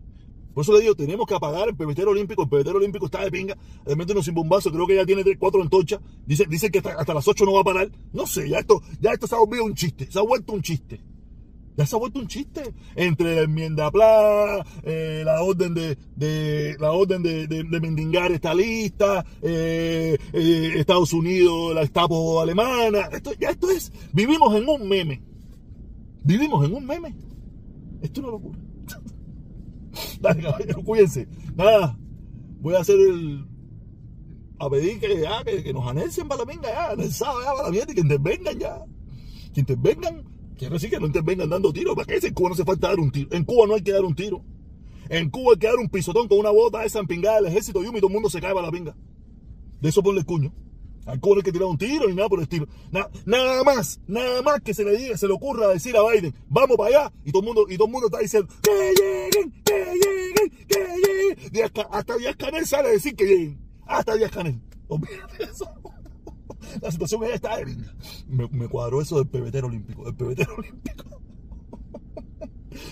Por 0.59 0.65
eso 0.65 0.73
le 0.73 0.81
digo, 0.81 0.93
tenemos 0.93 1.25
que 1.25 1.33
apagar 1.33 1.69
el 1.69 1.75
pebetero 1.77 2.11
olímpico. 2.11 2.43
El 2.43 2.49
pebetero 2.49 2.79
olímpico 2.79 3.05
está 3.05 3.23
de 3.23 3.31
pinga. 3.31 3.55
De 3.55 3.91
repente 3.91 4.11
unos 4.11 4.25
sin 4.25 4.33
bombazo, 4.33 4.69
creo 4.69 4.85
que 4.85 4.93
ya 4.93 5.05
tiene 5.05 5.23
3, 5.23 5.37
4 5.39 5.61
antorchas. 5.61 6.01
Dice, 6.25 6.45
dice 6.49 6.69
que 6.69 6.79
hasta, 6.79 7.13
las 7.13 7.25
8 7.25 7.45
no 7.45 7.53
va 7.53 7.61
a 7.61 7.63
parar. 7.63 7.89
No 8.11 8.27
sé, 8.27 8.49
ya 8.49 8.59
esto, 8.59 8.81
ya 8.99 9.13
esto 9.13 9.25
se 9.25 9.35
ha 9.35 9.37
vuelto 9.37 9.63
un 9.63 9.73
chiste. 9.73 10.11
Se 10.11 10.19
ha 10.19 10.21
vuelto 10.21 10.51
un 10.51 10.61
chiste. 10.61 10.99
Ya 11.77 11.85
se 11.85 11.95
ha 11.95 11.99
vuelto 11.99 12.19
un 12.19 12.27
chiste. 12.27 12.73
Entre 12.93 13.35
la 13.35 13.41
enmienda 13.43 13.89
PLA, 13.89 14.65
eh, 14.83 15.21
la 15.23 15.41
orden 15.43 15.73
de, 15.73 15.97
de 16.17 16.75
la 16.77 16.91
orden 16.91 17.23
de, 17.23 17.47
de, 17.47 17.79
mendigar 17.79 18.29
esta 18.33 18.53
lista, 18.53 19.25
eh, 19.41 20.17
eh, 20.33 20.73
Estados 20.75 21.13
Unidos, 21.13 21.73
la 21.73 21.83
Estapo 21.83 22.41
alemana. 22.41 23.07
Esto, 23.13 23.31
ya 23.39 23.51
esto 23.51 23.69
es. 23.71 23.93
Vivimos 24.11 24.53
en 24.57 24.67
un 24.67 24.89
meme. 24.89 25.21
Vivimos 26.25 26.65
en 26.65 26.75
un 26.75 26.85
meme. 26.85 27.15
Esto 28.01 28.19
es 28.19 28.25
una 28.25 28.31
locura. 28.31 28.68
Dale, 30.21 30.41
caballero, 30.41 30.83
cuídense. 30.83 31.27
Nada, 31.55 31.97
voy 32.59 32.75
a 32.75 32.79
hacer 32.79 32.99
el. 32.99 33.45
A 34.59 34.69
pedir 34.69 34.99
que 34.99 35.21
ya, 35.21 35.43
que, 35.43 35.73
nos 35.73 35.87
anexen 35.87 36.27
para 36.27 36.43
la 36.43 36.53
minga 36.53 36.69
ya, 36.69 36.91
anexado 36.91 37.41
ya 37.41 37.51
para 37.53 37.63
la 37.63 37.69
mierda 37.69 37.91
y 37.93 37.95
que 37.95 38.01
intervengan 38.01 38.59
ya. 38.59 38.83
Que 39.53 39.61
intervengan, 39.61 40.25
quiero 40.57 40.73
decir 40.73 40.89
que 40.89 40.99
no 40.99 41.07
intervengan 41.07 41.49
dando 41.49 41.71
tiros. 41.71 41.95
¿Para 41.95 42.05
qué? 42.05 42.27
En 42.27 42.33
Cuba 42.33 42.49
no 42.49 42.55
se 42.55 42.65
falta 42.65 42.89
dar 42.89 42.99
un 42.99 43.09
tiro. 43.09 43.29
En 43.31 43.45
Cuba 43.45 43.67
no 43.67 43.75
hay 43.75 43.81
que 43.81 43.93
dar 43.93 44.03
un 44.03 44.15
tiro. 44.15 44.43
En 45.07 45.29
Cuba 45.29 45.53
hay 45.53 45.59
que 45.59 45.67
dar 45.67 45.77
un 45.77 45.89
pisotón 45.89 46.27
con 46.27 46.39
una 46.39 46.51
bota 46.51 46.83
esa 46.83 46.99
empingada 46.99 47.37
del 47.37 47.47
ejército 47.47 47.81
y 47.81 47.85
todo 47.85 48.07
el 48.07 48.13
mundo 48.13 48.29
se 48.29 48.41
cae 48.41 48.53
para 48.53 48.67
la 48.67 48.71
pinga. 48.71 48.95
De 49.81 49.89
eso 49.89 50.03
ponle 50.03 50.19
el 50.19 50.25
cuño. 50.25 50.53
Al 51.09 51.19
Cuba 51.19 51.35
no 51.35 51.39
hay 51.39 51.43
que 51.43 51.51
tirar 51.51 51.67
un 51.67 51.77
tiro 51.77 52.07
ni 52.07 52.15
nada 52.15 52.29
por 52.29 52.39
el 52.39 52.43
estilo. 52.43 52.67
nada 52.91 53.63
más, 53.63 53.99
nada 54.07 54.41
más 54.43 54.61
que 54.61 54.73
se 54.73 54.83
le 54.83 54.95
diga, 54.95 55.17
se 55.17 55.27
le 55.27 55.33
ocurra 55.33 55.67
decir 55.67 55.97
a 55.97 56.01
Biden, 56.03 56.33
vamos 56.47 56.77
para 56.77 56.89
allá, 56.89 57.13
y 57.25 57.31
todo 57.31 57.41
el 57.41 57.47
mundo, 57.47 57.65
y 57.67 57.77
todo 57.77 57.87
mundo 57.87 58.07
está 58.07 58.19
diciendo, 58.19 58.47
que 58.61 58.93
lleguen, 58.93 59.51
que 59.63 59.73
lleguen, 59.73 60.67
que 60.67 61.49
lleguen. 61.49 61.65
hasta, 61.65 61.81
hasta 61.81 62.17
Díaz 62.17 62.35
Canel 62.35 62.65
sale 62.67 62.89
a 62.89 62.91
decir 62.91 63.15
que 63.15 63.25
lleguen. 63.25 63.59
Hasta 63.87 64.15
Díaz 64.15 64.31
Canel. 64.31 64.61
Olvídate 64.87 65.43
eso. 65.51 65.65
La 66.81 66.91
situación 66.91 67.23
está 67.23 67.57
de 67.57 67.75
me, 68.27 68.47
me 68.49 68.67
cuadró 68.67 69.01
eso 69.01 69.17
del 69.17 69.27
pebetero 69.27 69.67
olímpico. 69.67 70.07
El 70.07 70.15
pebetero 70.15 70.55
olímpico. 70.57 71.21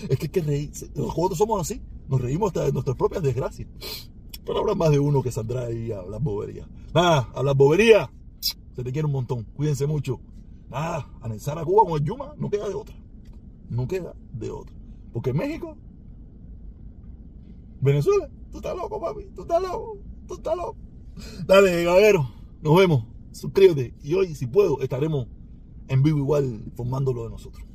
es 0.08 0.18
que 0.18 0.26
hay 0.26 0.28
que 0.28 0.40
reírse. 0.40 0.90
Nosotros 0.94 1.38
somos 1.38 1.60
así. 1.60 1.80
Nos 2.08 2.20
reímos 2.20 2.48
hasta 2.48 2.64
de 2.64 2.72
nuestras 2.72 2.96
propias 2.96 3.22
desgracias. 3.22 3.68
Pero 4.48 4.60
habrá 4.60 4.74
más 4.74 4.90
de 4.90 4.98
uno 4.98 5.22
que 5.22 5.30
saldrá 5.30 5.66
ahí 5.66 5.92
a 5.92 5.98
hablar 5.98 6.22
bobería. 6.22 6.66
Nada, 6.94 7.28
hablar 7.34 7.54
bobería. 7.54 8.10
Se 8.40 8.82
te 8.82 8.92
quiere 8.92 9.04
un 9.04 9.12
montón. 9.12 9.44
Cuídense 9.54 9.86
mucho. 9.86 10.20
Nada, 10.70 11.06
anexar 11.20 11.58
a 11.58 11.64
Cuba 11.66 11.84
con 11.84 12.00
el 12.00 12.04
Yuma 12.04 12.32
no 12.38 12.48
queda 12.48 12.66
de 12.66 12.74
otra. 12.74 12.96
No 13.68 13.86
queda 13.86 14.14
de 14.32 14.50
otra. 14.50 14.74
Porque 15.12 15.34
México, 15.34 15.76
Venezuela, 17.82 18.30
tú 18.50 18.56
estás 18.56 18.74
loco, 18.74 18.98
papi. 18.98 19.26
Tú 19.34 19.42
estás 19.42 19.60
loco. 19.60 19.98
Tú 20.26 20.34
estás 20.36 20.56
loco. 20.56 20.76
Dale, 21.46 21.84
caballero. 21.84 22.30
Nos 22.62 22.74
vemos. 22.74 23.04
Suscríbete. 23.32 23.94
Y 24.02 24.14
hoy, 24.14 24.34
si 24.34 24.46
puedo, 24.46 24.80
estaremos 24.80 25.26
en 25.88 26.02
vivo 26.02 26.20
igual 26.20 26.72
formándolo 26.74 27.24
de 27.24 27.30
nosotros. 27.30 27.66